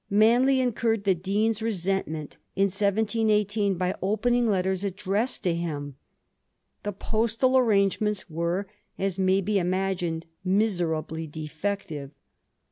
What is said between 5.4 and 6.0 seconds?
to him.